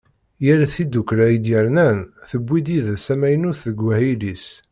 [0.45, 1.99] Yal tiddukkla i d-yernan,
[2.29, 4.45] tewwi-d yid-s amaynut deg wahil-is.